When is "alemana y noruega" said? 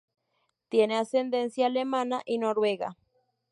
1.67-2.97